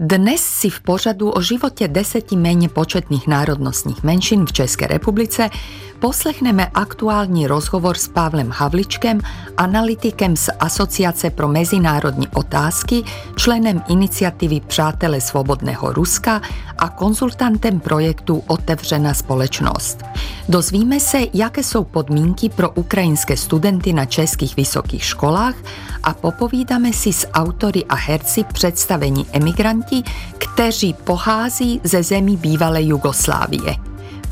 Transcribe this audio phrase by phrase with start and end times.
[0.00, 5.50] Dnes si v pořadu o životě deseti méně početných národnostních menšin v České republice
[5.98, 9.20] poslechneme aktuální rozhovor s Pavlem Havličkem,
[9.56, 13.02] analytikem z Asociace pro mezinárodní otázky,
[13.36, 16.42] členem iniciativy Přátelé svobodného Ruska
[16.78, 20.02] a konzultantem projektu Otevřená společnost.
[20.48, 25.54] Dozvíme se, jaké jsou podmínky pro ukrajinské studenty na českých vysokých školách
[26.02, 30.02] a popovídáme si s autory a herci představení emigranti,
[30.38, 33.76] kteří pochází ze zemí bývalé Jugoslávie.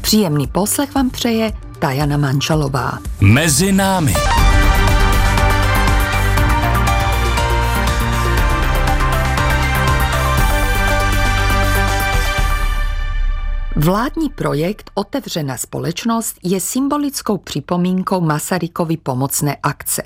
[0.01, 2.98] Příjemný poslech vám přeje Tajana Mančalová.
[3.20, 4.15] Mezi námi.
[13.86, 20.02] Vládní projekt Otevřená společnost je symbolickou připomínkou Masarykovy pomocné akce.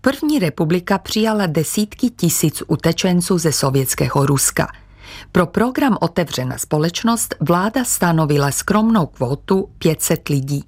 [0.00, 4.68] První republika přijala desítky tisíc utečenců ze sovětského Ruska–
[5.32, 10.64] pro program Otevřená společnost vláda stanovila skromnou kvotu 500 lidí.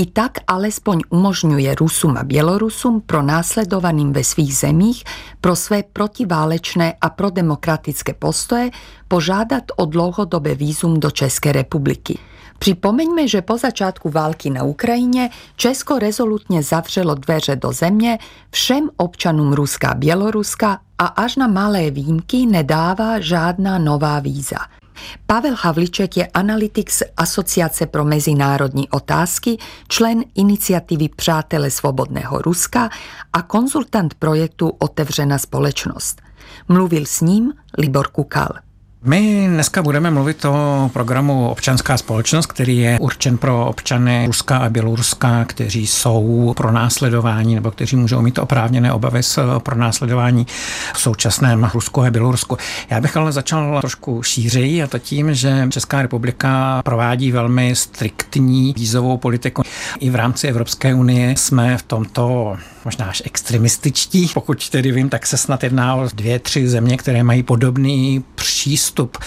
[0.00, 5.04] I tak alespoň umožňuje Rusům a Bělorusům pro následovaným ve svých zemích
[5.40, 8.70] pro své protiválečné a prodemokratické postoje
[9.08, 12.18] požádat o dlouhodobé výzum do České republiky.
[12.58, 18.18] Připomeňme, že po začátku války na Ukrajině Česko rezolutně zavřelo dveře do země
[18.50, 24.58] všem občanům Ruska a Běloruska a až na malé výjimky nedává žádná nová víza.
[25.26, 32.90] Pavel Havliček je analytik z Asociace pro mezinárodní otázky, člen iniciativy Přátelé svobodného Ruska
[33.32, 36.22] a konzultant projektu Otevřená společnost.
[36.68, 38.69] Mluvil s ním Libor Kukal.
[39.04, 44.68] My dneska budeme mluvit o programu Občanská společnost, který je určen pro občany Ruska a
[44.68, 50.46] Běloruska, kteří jsou pro následování nebo kteří můžou mít oprávněné obavy z pronásledování
[50.94, 52.56] v současném Rusku a Bělorusku.
[52.90, 58.74] Já bych ale začal trošku šířeji a to tím, že Česká republika provádí velmi striktní
[58.76, 59.62] vízovou politiku.
[60.00, 64.30] I v rámci Evropské unie jsme v tomto možná až extremističtí.
[64.34, 68.24] Pokud tedy vím, tak se snad jedná o dvě, tři země, které mají podobný
[68.60, 69.18] přístup.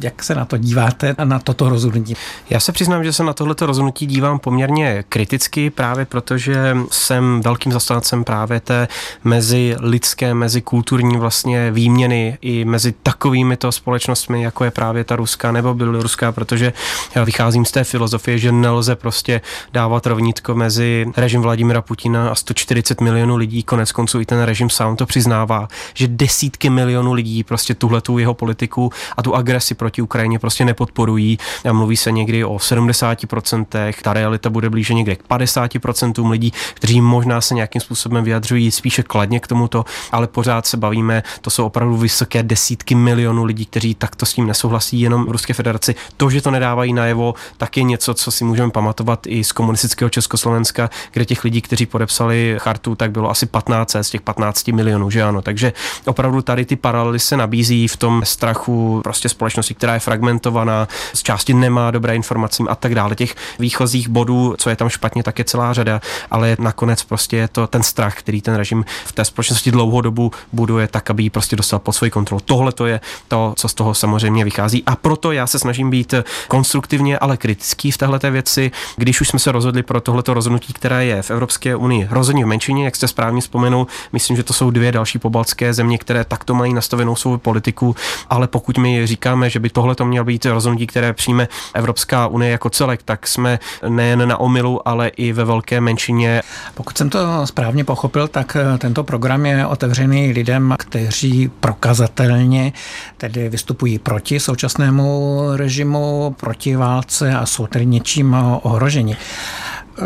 [0.00, 2.16] Jak se na to díváte, na toto rozhodnutí?
[2.50, 7.72] Já se přiznám, že se na tohleto rozhodnutí dívám poměrně kriticky, právě protože jsem velkým
[7.72, 8.88] zastáncem právě té
[9.24, 15.16] mezi lidské, mezi kulturní vlastně výměny i mezi takovými to společnostmi, jako je právě ta
[15.16, 16.72] ruská nebo běloruská, protože
[17.14, 19.40] já vycházím z té filozofie, že nelze prostě
[19.72, 24.42] dávat rovnítko mezi režim Vladimira Putina a 140 10 milionů lidí, konec konců i ten
[24.42, 29.34] režim sám to přiznává, že desítky milionů lidí prostě tuhle tu jeho politiku a tu
[29.34, 31.38] agresi proti Ukrajině prostě nepodporují.
[31.68, 37.00] A mluví se někdy o 70%, ta realita bude blíže někde k 50% lidí, kteří
[37.00, 41.66] možná se nějakým způsobem vyjadřují spíše kladně k tomuto, ale pořád se bavíme, to jsou
[41.66, 45.94] opravdu vysoké desítky milionů lidí, kteří takto s tím nesouhlasí jenom Ruské federaci.
[46.16, 50.08] To, že to nedávají najevo, tak je něco, co si můžeme pamatovat i z komunistického
[50.08, 55.10] Československa, kde těch lidí, kteří podepsali chartu tak bylo asi 15 z těch 15 milionů,
[55.10, 55.42] že ano.
[55.42, 55.72] Takže
[56.06, 61.22] opravdu tady ty paralely se nabízí v tom strachu prostě společnosti, která je fragmentovaná, z
[61.22, 63.14] části nemá dobré informace a tak dále.
[63.14, 67.48] Těch výchozích bodů, co je tam špatně, tak je celá řada, ale nakonec prostě je
[67.48, 71.30] to ten strach, který ten režim v té společnosti dlouhou dobu buduje tak, aby ji
[71.30, 72.40] prostě dostal pod svoji kontrolu.
[72.44, 76.14] Tohle to je to, co z toho samozřejmě vychází a proto já se snažím být
[76.48, 78.70] konstruktivně, ale kritický v téhle věci.
[78.96, 82.48] Když už jsme se rozhodli pro tohleto rozhodnutí, které je v Evropské unii rozhodně v
[82.48, 83.86] menšině, menšině, jak jste správně vzpomenul.
[84.12, 87.96] Myslím, že to jsou dvě další pobaltské země, které takto mají nastavenou svou politiku,
[88.30, 92.52] ale pokud my říkáme, že by tohle to mělo být rozhodnutí, které přijme Evropská unie
[92.52, 93.58] jako celek, tak jsme
[93.88, 96.42] nejen na omilu, ale i ve velké menšině.
[96.74, 102.72] Pokud jsem to správně pochopil, tak eh, tento program je otevřený lidem, kteří prokazatelně
[103.16, 109.16] tedy vystupují proti současnému režimu, proti válce a jsou tedy něčím ohroženi.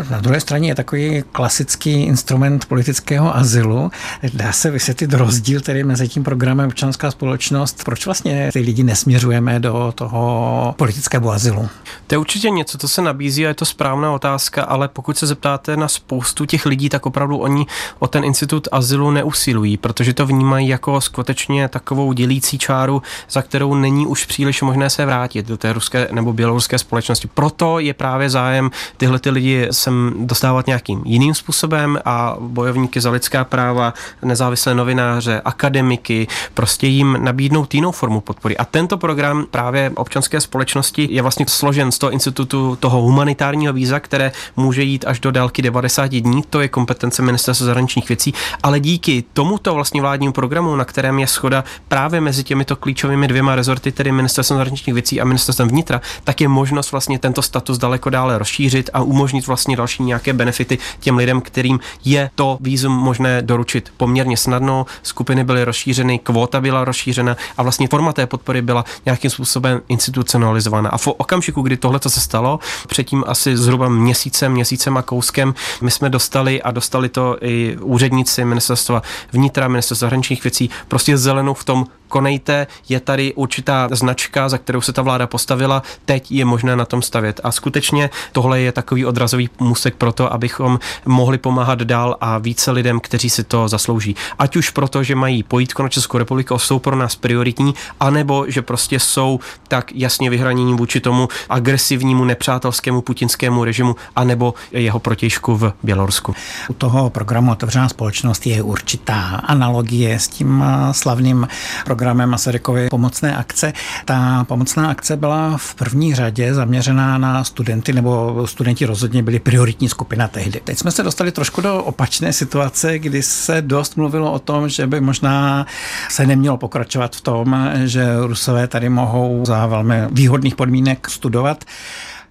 [0.09, 3.91] Na druhé straně je takový klasický instrument politického azylu.
[4.33, 7.83] Dá se vysvětlit rozdíl tedy mezi tím programem občanská společnost.
[7.83, 11.69] Proč vlastně ty lidi nesměřujeme do toho politického azylu?
[12.07, 15.27] To je určitě něco, co se nabízí a je to správná otázka, ale pokud se
[15.27, 17.65] zeptáte na spoustu těch lidí, tak opravdu oni
[17.99, 23.75] o ten institut azylu neusilují, protože to vnímají jako skutečně takovou dělící čáru, za kterou
[23.75, 27.29] není už příliš možné se vrátit do té ruské nebo běloruské společnosti.
[27.33, 33.11] Proto je právě zájem tyhle ty lidi sem dostávat nějakým jiným způsobem a bojovníky za
[33.11, 33.93] lidská práva,
[34.23, 38.57] nezávislé novináře, akademiky, prostě jim nabídnout jinou formu podpory.
[38.57, 43.99] A tento program právě občanské společnosti je vlastně složen z toho institutu toho humanitárního víza,
[43.99, 48.33] které může jít až do délky 90 dní, to je kompetence ministerstva zahraničních věcí,
[48.63, 53.55] ale díky tomuto vlastně vládnímu programu, na kterém je schoda právě mezi těmito klíčovými dvěma
[53.55, 58.09] rezorty, tedy ministerstvem zahraničních věcí a ministerstvem vnitra, tak je možnost vlastně tento status daleko
[58.09, 63.41] dále rozšířit a umožnit vlastně další nějaké benefity těm lidem, kterým je to vízum možné
[63.41, 64.85] doručit poměrně snadno.
[65.03, 70.89] Skupiny byly rozšířeny, kvóta byla rozšířena a vlastně forma té podpory byla nějakým způsobem institucionalizována.
[70.89, 75.91] A v okamžiku, kdy tohle se stalo, předtím asi zhruba měsícem, měsícem a kouskem, my
[75.91, 79.01] jsme dostali a dostali to i úředníci ministerstva
[79.31, 84.81] vnitra, ministerstva zahraničních věcí, prostě zelenou v tom konejte, je tady určitá značka, za kterou
[84.81, 87.41] se ta vláda postavila, teď je možné na tom stavět.
[87.43, 92.71] A skutečně tohle je takový odrazový můstek pro to, abychom mohli pomáhat dál a více
[92.71, 94.15] lidem, kteří si to zaslouží.
[94.39, 98.61] Ať už proto, že mají pojít na Českou republiku, jsou pro nás prioritní, anebo že
[98.61, 105.73] prostě jsou tak jasně vyhranění vůči tomu agresivnímu, nepřátelskému putinskému režimu, anebo jeho protějšku v
[105.83, 106.35] Bělorusku.
[106.69, 111.47] U toho programu Otevřená společnost je určitá analogie s tím slavným
[111.85, 113.73] programem Masarykovy pomocné akce.
[114.05, 119.89] Ta pomocná akce byla v první řadě zaměřená na studenty, nebo studenti rozhodně byli prioritní
[119.89, 120.61] skupina tehdy.
[120.63, 124.87] Teď jsme se dostali trošku do opačné situace, kdy se dost mluvilo o tom, že
[124.87, 125.65] by možná
[126.09, 131.65] se nemělo pokračovat v tom, že Rusové tady mohou za velmi výhodných podmínek studovat.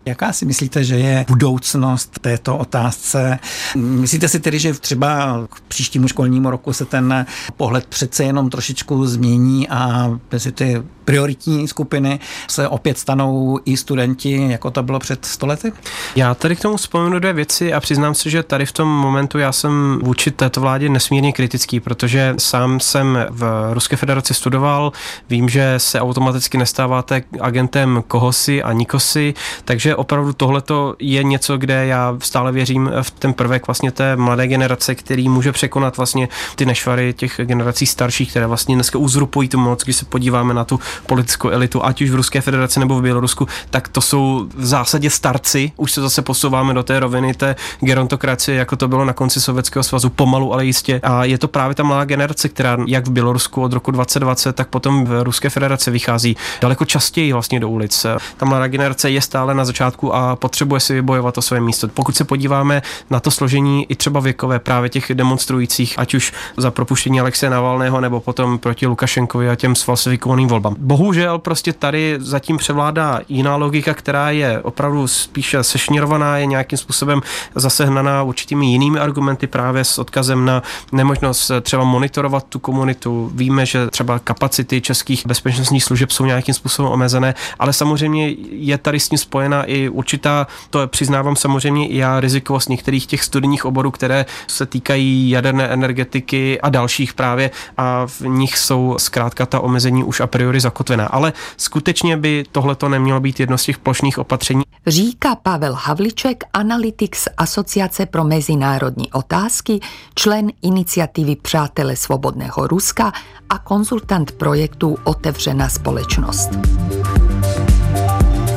[0.08, 3.38] Jaká si myslíte, že je budoucnost této otázce?
[3.76, 7.26] Myslíte si tedy, že třeba k příštímu školnímu roku se ten
[7.56, 14.50] pohled přece jenom trošičku změní a mezi ty prioritní skupiny se opět stanou i studenti,
[14.50, 15.72] jako to bylo před stolety?
[16.16, 19.38] Já tady k tomu vzpomenu dvě věci a přiznám se, že tady v tom momentu
[19.38, 24.92] já jsem vůči této vládě nesmírně kritický, protože sám jsem v Ruské federaci studoval,
[25.28, 29.34] vím, že se automaticky nestáváte agentem kohosi a nikosi,
[29.64, 34.46] takže opravdu tohleto je něco, kde já stále věřím v ten prvek vlastně té mladé
[34.46, 39.58] generace, který může překonat vlastně ty nešvary těch generací starších, které vlastně dneska uzrupují tu
[39.58, 43.02] moc, když se podíváme na tu politickou elitu, ať už v Ruské federaci nebo v
[43.02, 45.72] Bělorusku, tak to jsou v zásadě starci.
[45.76, 49.82] Už se zase posouváme do té roviny té gerontokracie, jako to bylo na konci Sovětského
[49.82, 51.00] svazu, pomalu, ale jistě.
[51.02, 54.68] A je to právě ta mladá generace, která jak v Bělorusku od roku 2020, tak
[54.68, 58.06] potom v Ruské federaci vychází daleko častěji vlastně do ulic.
[58.36, 61.88] Ta mladá generace je stále na začátku a potřebuje si vybojovat o své místo.
[61.88, 66.70] Pokud se podíváme na to složení i třeba věkové právě těch demonstrujících, ať už za
[66.70, 72.56] propuštění Alexe Navalného nebo potom proti Lukašenkovi a těm sfalsifikovaným volbám bohužel prostě tady zatím
[72.56, 77.20] převládá jiná logika, která je opravdu spíše sešněrovaná, je nějakým způsobem
[77.54, 83.30] zasehnaná určitými jinými argumenty právě s odkazem na nemožnost třeba monitorovat tu komunitu.
[83.34, 89.00] Víme, že třeba kapacity českých bezpečnostních služeb jsou nějakým způsobem omezené, ale samozřejmě je tady
[89.00, 93.90] s tím spojena i určitá, to přiznávám samozřejmě i já, rizikovost některých těch studijních oborů,
[93.90, 100.04] které se týkají jaderné energetiky a dalších právě a v nich jsou zkrátka ta omezení
[100.04, 101.06] už a priori zakotvená.
[101.06, 104.62] Ale skutečně by tohleto nemělo být jedno z těch plošných opatření.
[104.86, 109.80] Říká Pavel Havliček, analytik z Asociace pro mezinárodní otázky,
[110.14, 113.12] člen iniciativy Přátele svobodného Ruska
[113.50, 116.50] a konzultant projektu Otevřená společnost.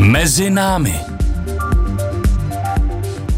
[0.01, 0.99] Mezi námi.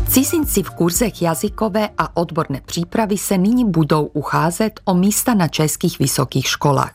[0.07, 5.99] Cizinci v kurzech jazykové a odborné přípravy se nyní budou ucházet o místa na českých
[5.99, 6.93] vysokých školách.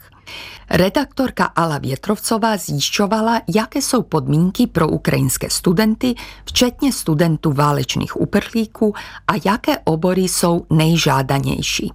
[0.70, 6.14] Redaktorka Ala Větrovcová zjišťovala, jaké jsou podmínky pro ukrajinské studenty,
[6.44, 8.94] včetně studentů válečných uprchlíků
[9.26, 11.92] a jaké obory jsou nejžádanější.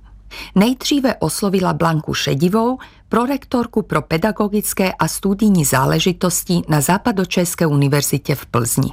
[0.55, 2.77] Nejdříve oslovila Blanku Šedivou,
[3.13, 8.91] prorektorku pro pedagogické a studijní záležitosti na Západočeské univerzitě v Plzni.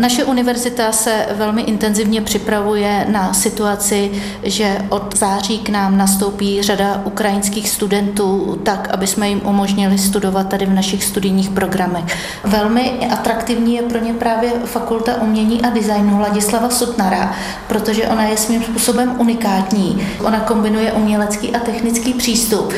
[0.00, 4.10] Naše univerzita se velmi intenzivně připravuje na situaci,
[4.42, 10.48] že od září k nám nastoupí řada ukrajinských studentů, tak, aby jsme jim umožnili studovat
[10.48, 12.04] tady v našich studijních programech.
[12.44, 17.34] Velmi atraktivní je pro ně právě Fakulta umění a designu Ladislava Sutnara,
[17.68, 20.06] protože ona je svým způsobem unikátní.
[20.24, 22.72] Ona kombinuje umělecký a technický přístup.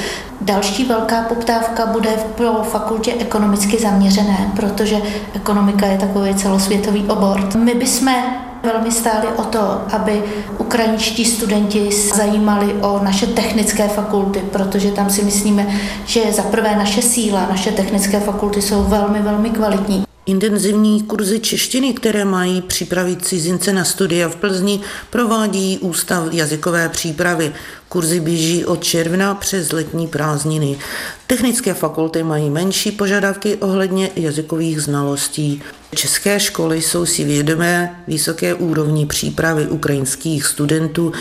[0.77, 4.97] Další velká poptávka bude pro fakultě ekonomicky zaměřené, protože
[5.35, 7.49] ekonomika je takový celosvětový obor.
[7.59, 8.15] My bychom
[8.63, 10.23] velmi stáli o to, aby
[10.59, 15.67] ukrajinští studenti zajímali o naše technické fakulty, protože tam si myslíme,
[16.07, 20.06] že za prvé naše síla, naše technické fakulty jsou velmi, velmi kvalitní.
[20.27, 24.81] Intenzivní kurzy češtiny, které mají připravit cizince na studia v Plzni,
[25.11, 27.53] provádí Ústav jazykové přípravy.
[27.89, 30.79] Kurzy běží od června přes letní prázdniny.
[31.27, 35.63] Technické fakulty mají menší požadavky ohledně jazykových znalostí.
[35.95, 41.13] České školy jsou si vědomé vysoké úrovni přípravy ukrajinských studentů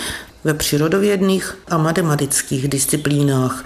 [0.44, 3.66] ve přírodovědných a matematických disciplínách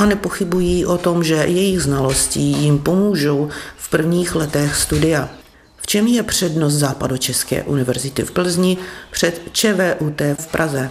[0.00, 5.28] a nepochybují o tom, že jejich znalosti jim pomůžou v prvních letech studia.
[5.76, 8.76] V čem je přednost Západočeské univerzity v Plzni
[9.10, 10.90] před ČVUT v Praze?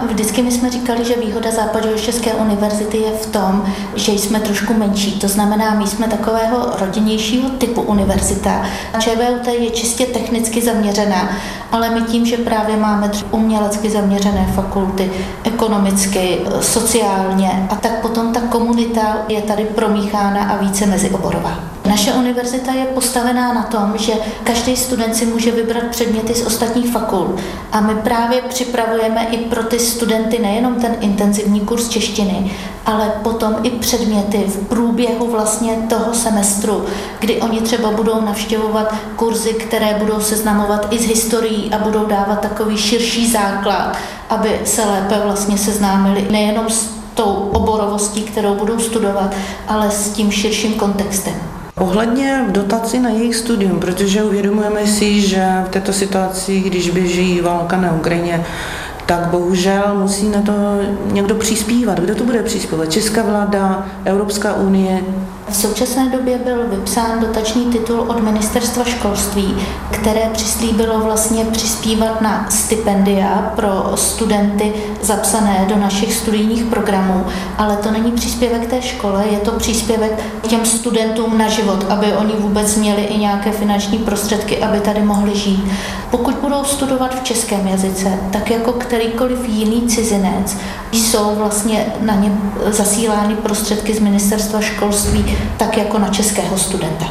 [0.00, 1.50] Vždycky my jsme říkali, že výhoda
[1.96, 5.18] České univerzity je v tom, že jsme trošku menší.
[5.20, 8.62] To znamená, my jsme takového rodinnějšího typu univerzita.
[8.98, 11.28] ČVUT je čistě technicky zaměřená,
[11.72, 15.10] ale my tím, že právě máme umělecky zaměřené fakulty,
[15.44, 21.81] ekonomicky, sociálně, a tak potom ta komunita je tady promíchána a více mezioborová.
[21.92, 24.12] Naše univerzita je postavená na tom, že
[24.44, 27.40] každý student si může vybrat předměty z ostatních fakult
[27.72, 32.52] a my právě připravujeme i pro ty studenty nejenom ten intenzivní kurz češtiny,
[32.86, 36.84] ale potom i předměty v průběhu vlastně toho semestru,
[37.18, 42.40] kdy oni třeba budou navštěvovat kurzy, které budou seznamovat i s historií a budou dávat
[42.40, 43.96] takový širší základ,
[44.30, 49.34] aby se lépe vlastně seznámili nejenom s tou oborovostí, kterou budou studovat,
[49.68, 51.61] ale s tím širším kontextem.
[51.78, 57.76] Ohledně dotací na jejich studium, protože uvědomujeme si, že v této situaci, když běží válka
[57.76, 58.44] na Ukrajině,
[59.06, 60.52] tak bohužel musí na to
[61.12, 62.00] někdo přispívat.
[62.00, 62.92] Kdo to bude přispívat?
[62.92, 65.00] Česká vláda, Evropská unie,
[65.48, 69.56] v současné době byl vypsán dotační titul od ministerstva školství,
[69.90, 74.72] které přislíbilo vlastně přispívat na stipendia pro studenty
[75.02, 77.26] zapsané do našich studijních programů,
[77.58, 82.32] ale to není příspěvek té škole, je to příspěvek těm studentům na život, aby oni
[82.38, 85.64] vůbec měli i nějaké finanční prostředky, aby tady mohli žít.
[86.10, 90.56] Pokud budou studovat v českém jazyce, tak jako kterýkoliv jiný cizinec,
[90.92, 92.32] jsou vlastně na ně
[92.66, 97.06] zasílány prostředky z ministerstva školství tak jako na českého studenta.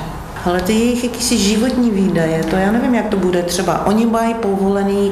[0.46, 3.86] Ale ty jejich jakýsi životní výdaje, to já nevím, jak to bude třeba.
[3.86, 5.12] Oni mají povolený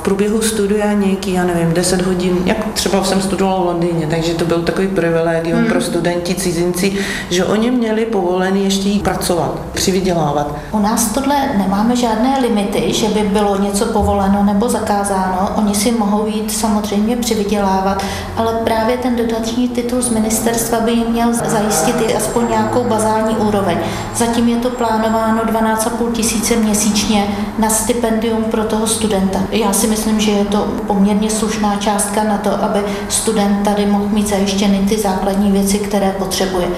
[0.00, 4.34] v průběhu studia nějaký, já nevím, 10 hodin, jak třeba jsem studovala v Londýně, takže
[4.34, 5.68] to byl takový privilegium hmm.
[5.68, 6.92] pro studenti, cizinci,
[7.30, 10.54] že oni měli povolený ještě jít pracovat, přivydělávat.
[10.72, 15.50] U nás tohle nemáme žádné limity, že by bylo něco povoleno nebo zakázáno.
[15.56, 18.04] Oni si mohou jít samozřejmě přivydělávat,
[18.36, 23.36] ale právě ten dotační titul z ministerstva by jim měl zajistit i aspoň nějakou bazální
[23.36, 23.78] úroveň.
[24.16, 27.26] Zatím je to plánováno 12,5 tisíce měsíčně
[27.58, 29.38] na stipendium pro toho studenta.
[29.50, 34.08] Já si myslím, že je to poměrně slušná částka na to, aby student tady mohl
[34.08, 36.68] mít zajištěny ty základní věci, které potřebuje.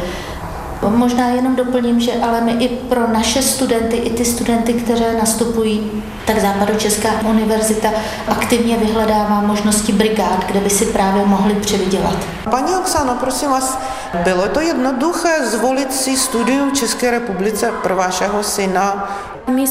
[0.90, 6.02] Možná jenom doplním, že ale my i pro naše studenty, i ty studenty, které nastupují,
[6.26, 7.88] tak Západočeská univerzita
[8.28, 12.16] aktivně vyhledává možnosti brigád, kde by si právě mohli přivydělat.
[12.50, 13.78] Paní Oksano, prosím vás,
[14.24, 19.08] bylo to jednoduché zvolit si studium v České republice pro vašeho syna?
[19.46, 19.66] Můj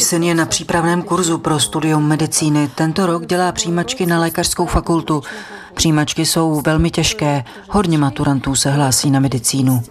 [0.00, 2.70] syn je na přípravném kurzu pro studium medicíny.
[2.74, 5.22] Tento rok dělá přijímačky na lékařskou fakultu.
[5.74, 9.82] Přijímačky jsou velmi těžké, hodně maturantů se hlásí na medicínu.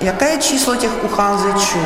[0.00, 1.78] Jaké je číslo těch ucházečů,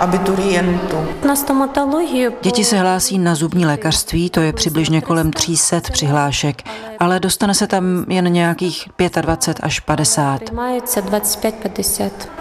[0.00, 0.96] abiturientů?
[1.26, 2.30] Na stomatologii.
[2.42, 6.62] Děti se hlásí na zubní lékařství, to je přibližně kolem 300 přihlášek,
[6.98, 8.88] ale dostane se tam jen nějakých
[9.20, 10.40] 25 až 50.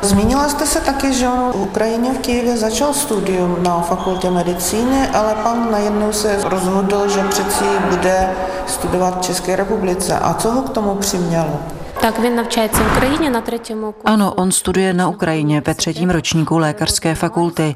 [0.01, 5.35] Zmínila jste se taky, že v Ukrajině v Kijevě začal studium na fakultě medicíny, ale
[5.43, 8.29] pan najednou se rozhodl, že přeci bude
[8.66, 10.18] studovat v České republice.
[10.18, 11.60] A co ho k tomu přimělo?
[12.00, 14.14] Tak він навчається в Україні на третьому курсі.
[14.14, 17.74] Ano, on studuje na Ukrajině ve třetím ročníku lékařské fakulty.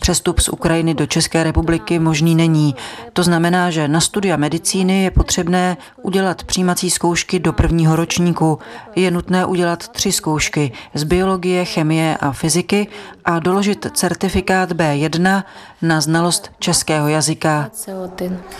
[0.00, 2.74] Přestup z Ukrajiny do České republiky možný není.
[3.12, 8.58] To znamená, že na studia medicíny je potřebné udělat přijímací zkoušky do prvního ročníku.
[8.96, 12.88] Je nutné udělat tři zkoušky z biologie, chemie a fyziky
[13.24, 15.42] a doložit certifikát B1
[15.82, 17.70] na znalost českého jazyka.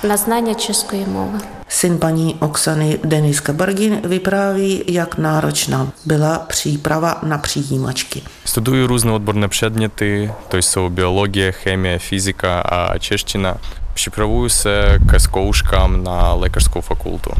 [0.08, 1.38] Na znání české mluvy.
[1.68, 8.22] Syn paní Oksany Denis Kabargin vypráví, jak náročná byla příprava na přijímačky.
[8.44, 13.56] Studuju různé odborné předměty, to jsou biologie, chemie, fyzika a čeština.
[13.94, 17.30] Připravuju se ke zkouškám na lékařskou fakultu.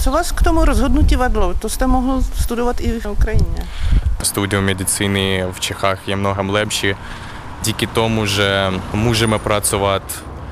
[0.00, 1.54] Co vás k tomu rozhodnutí vedlo?
[1.54, 3.68] To jste mohl studovat i v Ukrajině.
[4.22, 6.94] Studium medicíny v Čechách je mnohem lepší
[7.62, 9.38] díky tomu, že můžeme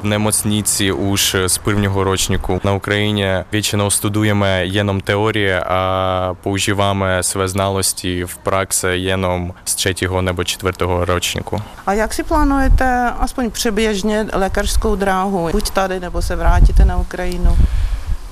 [0.07, 8.25] nemocniці уж з первого рочнику на Україні вічно студуємо єном теорії, а používáme své znalosti
[8.25, 11.63] v praxi jenom z třetího nebo čtvrtého ročníku.
[11.87, 15.49] A jak si plánujete aspoň přeběžně lékařskou dráhu?
[15.53, 17.57] Buď tady, nebo se vrátíte na Ukrajinu?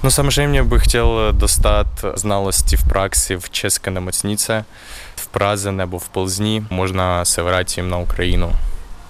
[0.03, 4.65] Ну, samozřejmě bych chtěl dostat znalosti v praxi v české nemocnice,
[5.17, 6.67] v Praze nebo v Plzni.
[6.71, 8.53] Možná se vrátím na Ukrajinu.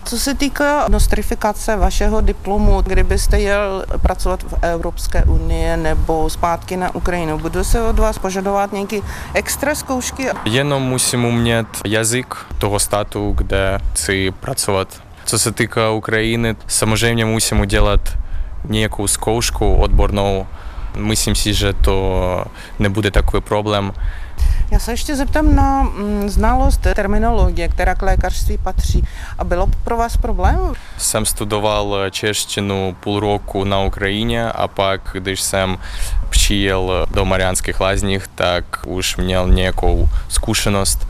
[0.05, 6.95] Co se týká nostrifikace vašeho diplomu, kdybyste jel pracovat v Evropské unii nebo zpátky na
[6.95, 8.97] Ukrajinu, budu se od vás požadovat nějaké
[9.35, 10.27] extra zkoušky?
[10.45, 14.89] Jenom musím umět jazyk toho státu, kde chci pracovat.
[15.25, 18.01] Co se týká Ukrajiny, samozřejmě musím udělat
[18.65, 20.47] nějakou zkoušku odbornou.
[20.97, 22.45] Myslím si, že to
[22.79, 23.93] nebude takový problém.
[24.71, 29.05] Já se ještě zeptám na mm, znalost terminologie, která k lékařství patří.
[29.39, 30.59] A bylo pro vás problém?
[30.99, 35.79] Jsem studoval češtinu půl roku na Ukrajině a pak, když jsem
[36.31, 41.07] přijel do Mariánských lázních, tak už měl nějakou zkušenost.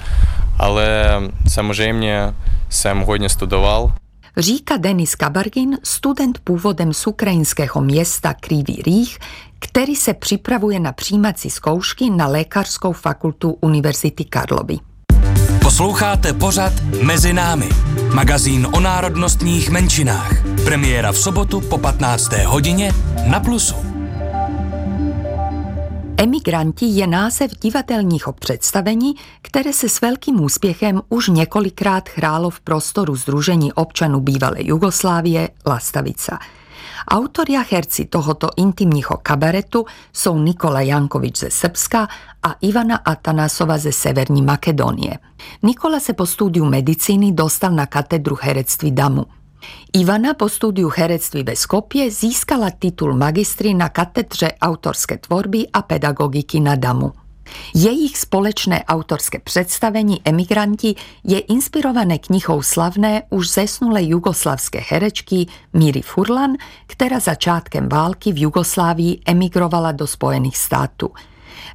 [0.58, 1.10] Ale
[1.48, 2.34] samozřejmě
[2.70, 3.92] jsem hodně studoval.
[4.36, 9.18] Říká Denis Kabargin, student původem z ukrajinského města Krivý Rých,
[9.64, 14.78] který se připravuje na přijímací zkoušky na lékařskou fakultu Univerzity Karlovy.
[15.62, 17.68] Posloucháte pořad Mezi námi,
[18.14, 20.32] magazín o národnostních menšinách.
[20.64, 22.32] Premiéra v sobotu po 15.
[22.32, 22.92] hodině
[23.26, 23.74] na Plusu.
[26.16, 33.16] Emigranti je název divadelního představení, které se s velkým úspěchem už několikrát hrálo v prostoru
[33.16, 36.38] Združení občanů bývalé Jugoslávie Lastavica–
[37.08, 42.08] Autoria herci tohoto intimního kabaretu jsou Nikola Jankovič ze Srbska
[42.42, 45.18] a Ivana Atanasova ze Severní Makedonie.
[45.62, 49.26] Nikola se po studiu medicíny dostal na katedru herectví DAMu.
[49.92, 56.60] Ivana po studiu herectví ve Skopje získala titul magistry na katedře autorské tvorby a pedagogiky
[56.60, 57.23] na DAMu.
[57.74, 66.52] Jejich společné autorské představení Emigranti je inspirované knihou slavné už zesnulé jugoslavské herečky Míry Furlan,
[66.86, 71.10] která začátkem války v Jugoslávii emigrovala do Spojených států.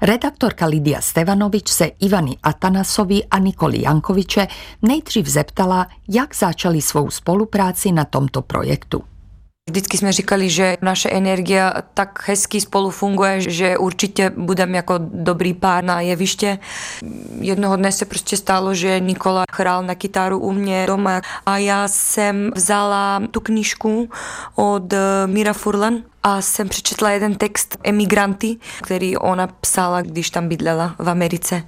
[0.02, 4.48] Redaktorka Lidia Stevanovič se Ivany Atanasovi a Nikoli Jankoviče
[4.82, 9.04] nejdřív zeptala, jak začali svou spolupráci na tomto projektu.
[9.70, 15.54] Vždycky jsme říkali, že naše energie tak hezky spolu funguje, že určitě budeme jako dobrý
[15.54, 16.60] pár na jeviště.
[17.40, 21.88] Jednoho dne se prostě stalo, že Nikola hrál na kytaru u mě doma a já
[21.88, 24.10] jsem vzala tu knížku
[24.56, 24.94] od
[25.26, 31.10] Mira Furlan a jsem přečetla jeden text Emigranty, který ona psala, když tam bydlela v
[31.10, 31.64] Americe.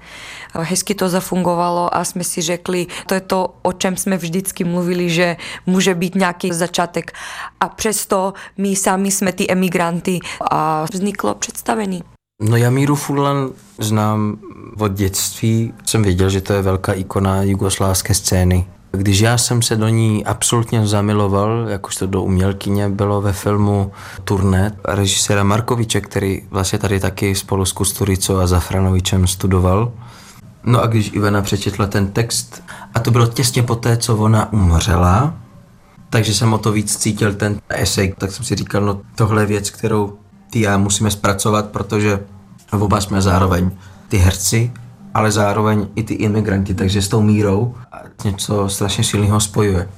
[0.53, 5.09] Hezky to zafungovalo a jsme si řekli, to je to, o čem jsme vždycky mluvili,
[5.09, 7.11] že může být nějaký začátek.
[7.59, 10.19] A přesto my sami jsme ty emigranty
[10.51, 12.03] a vzniklo představení.
[12.41, 14.37] No já Míru Furlan znám
[14.77, 15.73] od dětství.
[15.85, 18.65] Jsem věděl, že to je velká ikona jugoslávské scény.
[18.91, 23.91] Když já jsem se do ní absolutně zamiloval, jakožto do umělkyně, bylo ve filmu
[24.23, 29.91] Turné režiséra Markoviče, který vlastně tady taky spolu s Kusturico a Zafranovičem studoval.
[30.63, 34.53] No a když Ivana přečetla ten text, a to bylo těsně po té, co ona
[34.53, 35.33] umřela,
[36.09, 39.45] takže jsem o to víc cítil ten esej, tak jsem si říkal, no tohle je
[39.45, 40.17] věc, kterou
[40.49, 42.19] ty já musíme zpracovat, protože
[42.71, 43.71] oba jsme zároveň
[44.07, 44.71] ty herci
[45.13, 47.75] ale zároveň i ty imigranti, takže s tou mírou
[48.23, 49.89] něco strašně silného spojuje.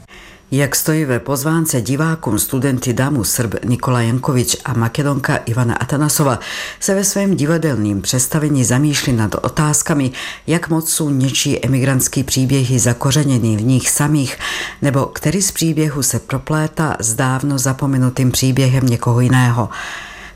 [0.56, 6.39] Jak stojí ve pozvánce divákům studenty DAMu Srb Nikola Jankovič a Makedonka Ivana Atanasova
[6.80, 10.12] se ve svém divadelním představení zamýšlí nad otázkami,
[10.47, 14.38] jak moc jsou něčí emigrantský příběhy zakořeněný v nich samých,
[14.82, 19.69] nebo který z příběhů se proplétá s dávno zapomenutým příběhem někoho jiného.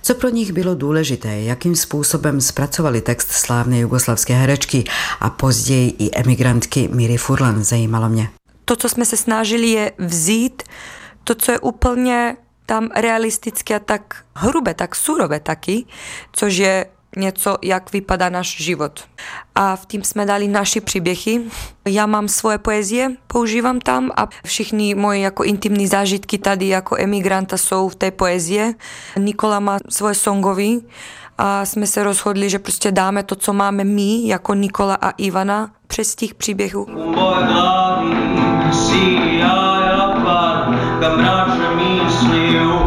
[0.08, 4.84] Co pro nich bylo důležité, jakým způsobem zpracovali text slávné jugoslavské herečky
[5.20, 8.30] a později i emigrantky Míry Furlan, zajímalo mě.
[8.66, 10.64] To, co jsme se snažili, je vzít
[11.24, 15.86] to, co je úplně tam realistické a tak hrubé, tak surové taky,
[16.32, 19.00] což je něco, jak vypadá náš život.
[19.56, 21.42] A v tím jsme dali naši příběhy.
[21.88, 27.58] Já mám svoje poezie, používám tam a všichni moje jako intimní zážitky tady jako emigranta
[27.58, 28.74] jsou v té poezie.
[29.18, 30.80] Nikola má svoje songovy
[31.38, 35.72] a jsme se rozhodli, že prostě dáme to, co máme my, jako Nikola a Ivana,
[35.88, 36.86] přes těch příběhů.
[41.00, 42.87] Kam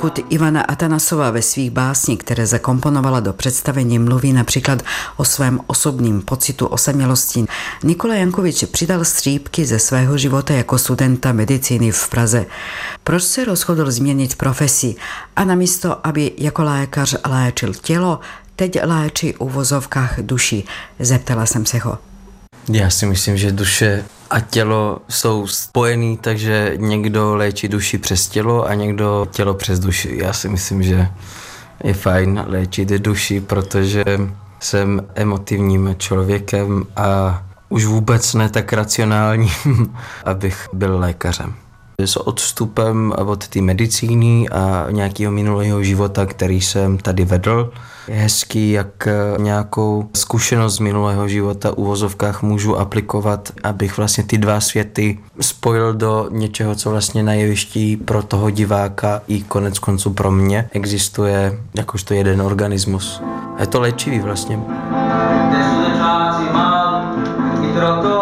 [0.00, 4.82] Pokud Ivana Atanasová ve svých básních, které zakomponovala do představení, mluví například
[5.16, 7.44] o svém osobním pocitu osamělosti,
[7.84, 12.46] Nikola Jankovič přidal střípky ze svého života jako studenta medicíny v Praze.
[13.04, 14.94] Proč se rozhodl změnit profesi
[15.36, 18.20] a namísto, aby jako lékař léčil tělo,
[18.56, 20.64] teď léčí u vozovkách duši?
[20.98, 21.98] Zeptala jsem se ho.
[22.68, 28.66] Já si myslím, že duše a tělo jsou spojený, takže někdo léčí duši přes tělo
[28.66, 30.18] a někdo tělo přes duši.
[30.22, 31.08] Já si myslím, že
[31.84, 34.04] je fajn léčit duši, protože
[34.60, 39.52] jsem emotivním člověkem a už vůbec ne tak racionální,
[40.24, 41.54] abych byl lékařem.
[42.06, 47.72] S odstupem od té medicíny a nějakého minulého života, který jsem tady vedl,
[48.08, 49.08] je hezký, jak
[49.38, 55.94] nějakou zkušenost z minulého života u vozovkách můžu aplikovat, abych vlastně ty dva světy spojil
[55.94, 61.58] do něčeho, co vlastně na jevišti pro toho diváka i konec konců pro mě existuje
[61.74, 63.22] jakožto jeden organismus.
[63.60, 64.60] Je to léčivý vlastně.
[67.80, 68.19] trotoáry,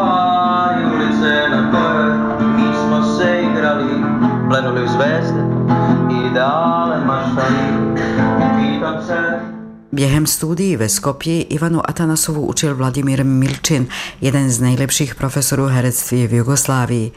[9.92, 13.87] Během studií ve Skopji Ivanu Atanasovu učil Vladimír Milčin,
[14.20, 17.12] jeden z nejlepších profesorů herectví v Jugoslávii.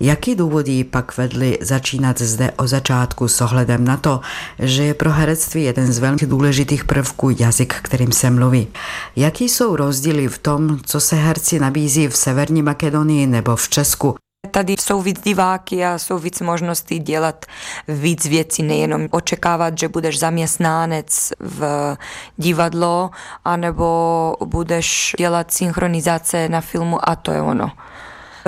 [0.00, 4.20] Jaký důvody pak vedly začínat zde o začátku s ohledem na to,
[4.58, 8.68] že je pro herectví jeden z velmi důležitých prvků jazyk, kterým se mluví?
[9.16, 14.14] Jaký jsou rozdíly v tom, co se herci nabízí v Severní Makedonii nebo v Česku?
[14.50, 17.46] Tady jsou víc diváky a jsou víc možností dělat
[17.88, 21.96] víc věcí, nejenom očekávat, že budeš zaměstnánec v
[22.36, 23.10] divadlo,
[23.44, 27.70] anebo budeš dělat synchronizace na filmu a to je ono.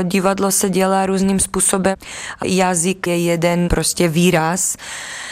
[0.02, 1.96] Divadlo se dělá různým způsobem.
[2.44, 4.76] Jazyk je jeden prostě výraz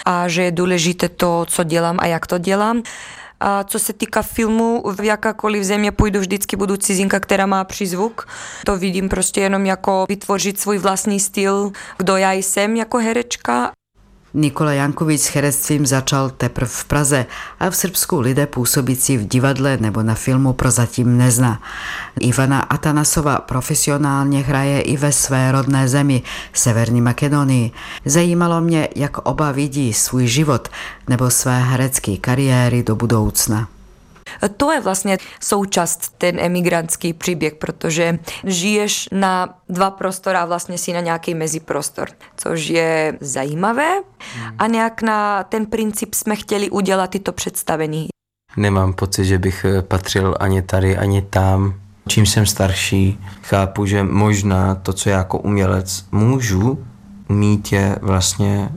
[0.07, 2.83] a že je důležité to, co dělám a jak to dělám.
[3.41, 8.29] A co se týká filmu, v jakákoliv země půjdu, vždycky budu cizinka, která má přízvuk.
[8.67, 13.73] To vidím prostě jenom jako vytvořit svůj vlastní styl, kdo já jsem jako herečka
[14.35, 17.27] Nikola Jankovič s herectvím začal teprve v Praze
[17.61, 21.63] a v Srbsku lidé působící v divadle nebo na filmu prozatím nezná.
[22.21, 27.71] Ivana Atanasova profesionálně hraje i ve své rodné zemi, Severní Makedonii.
[28.05, 30.69] Zajímalo mě, jak oba vidí svůj život
[31.09, 33.80] nebo své herecké kariéry do budoucna.
[34.57, 40.93] To je vlastně součást ten emigrantský příběh, protože žiješ na dva prostory a vlastně si
[40.93, 43.91] na nějaký meziprostor, což je zajímavé
[44.59, 48.09] a nějak na ten princip jsme chtěli udělat tyto představení.
[48.57, 51.75] Nemám pocit, že bych eh, patřil ani tady, ani tam.
[52.09, 56.85] Čím jsem starší, chápu, že možná to, co já jako umělec můžu
[57.29, 58.69] mít, je vlastně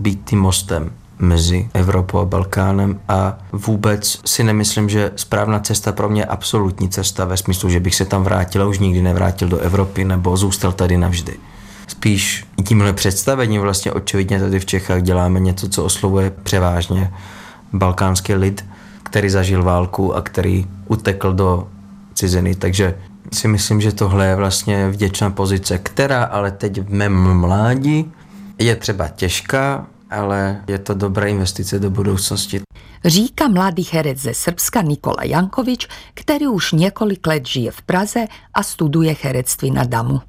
[0.00, 6.08] být tím mostem mezi Evropou a Balkánem a vůbec si nemyslím, že správná cesta pro
[6.08, 9.48] mě je absolutní cesta ve smyslu, že bych se tam vrátil a už nikdy nevrátil
[9.48, 11.36] do Evropy nebo zůstal tady navždy.
[11.86, 17.12] Spíš tímhle představením vlastně očividně tady v Čechách děláme něco, co oslovuje převážně
[17.72, 18.64] balkánský lid,
[19.02, 21.68] který zažil válku a který utekl do
[22.14, 22.94] ciziny, takže
[23.32, 28.12] si myslím, že tohle je vlastně vděčná pozice, která ale teď v mém mládí
[28.58, 32.60] je třeba těžká, ale je to dobrá investice do budoucnosti.
[33.04, 38.62] Říká mladý herec ze Srbska Nikola Jankovič, který už několik let žije v Praze a
[38.62, 40.20] studuje herectví na Damu.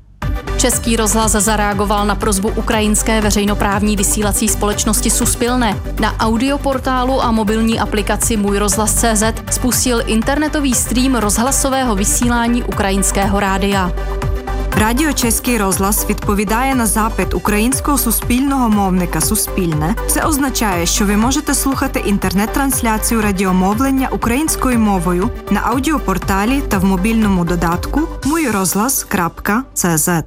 [0.57, 5.79] Český rozhlas zareagoval na prozbu ukrajinské veřejnoprávní vysílací společnosti Suspilne.
[5.99, 13.91] Na audioportálu a mobilní aplikaci Můj rozhlas CZ spustil internetový stream rozhlasového vysílání ukrajinského rádia.
[14.77, 19.95] Радіо Чеський розлас відповідає на запит українського суспільного мовника Суспільне.
[20.07, 27.45] Це означає, що ви можете слухати інтернет-трансляцію радіомовлення українською мовою на аудіопорталі та в мобільному
[27.45, 30.23] додатку mujrozhlas.cz.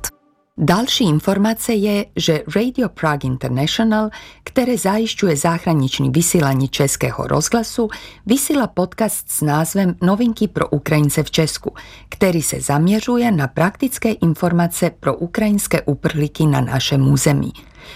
[0.58, 4.10] Další informace je, že Radio Prague International,
[4.44, 7.88] které zajišťuje záhraniční vysílání českého rozhlasu,
[8.26, 11.74] vysílá podcast s názvem Novinky pro Ukrajince v Česku,
[12.08, 17.52] který se zaměřuje na praktické informace pro ukrajinské uprchlíky na našem území.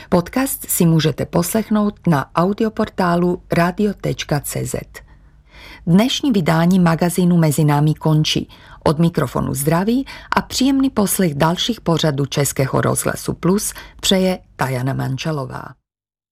[0.08, 4.74] Podcast si můžete poslechnout na audioportálu radio.cz.
[5.86, 8.48] Dnešní vydání magazínu Mezi námi končí.
[8.86, 15.64] Od mikrofonu zdraví a příjemný poslech dalších pořadů Českého rozhlasu Plus přeje Tajana Mančalová.